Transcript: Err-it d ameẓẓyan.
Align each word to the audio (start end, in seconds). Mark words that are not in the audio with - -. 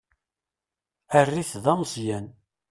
Err-it 1.19 1.51
d 1.63 1.65
ameẓẓyan. 1.71 2.27